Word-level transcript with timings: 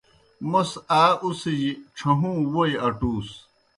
موْس 0.51 0.71
آ 1.01 1.03
اُڅِھجیْ 1.23 1.71
ڇھہُوں 1.97 2.37
ووئی 2.53 2.73
اٹُوس۔ 2.85 3.29